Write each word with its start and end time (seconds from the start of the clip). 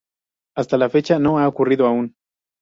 Hasta 0.57 0.79
la 0.79 0.89
fecha 0.89 1.19
no 1.19 1.37
ha 1.37 1.47
ocurrido 1.47 1.85
aún. 1.85 2.15